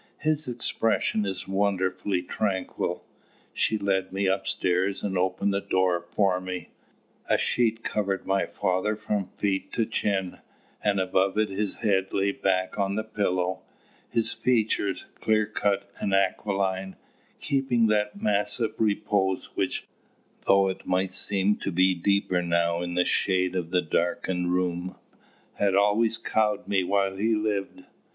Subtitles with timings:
[0.21, 3.05] His expression is wonderfully tranquil."
[3.53, 6.69] She led me upstairs and opened the door for me.
[7.29, 10.39] A sheet covered my father from feet to chin,
[10.83, 13.61] and above it his head lay back on the pillow,
[14.09, 16.95] his features, clear cut and aquiline,
[17.39, 19.87] keeping that massive repose which,
[20.47, 24.95] though it might seem to be deeper now in the shade of the darkened room,
[25.59, 27.83] had always cowed me while he lived.